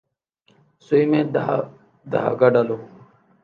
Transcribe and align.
سوئی 0.85 1.03
میں 1.11 1.23
دھاگہ 2.11 2.47
ڈالو 2.53 2.77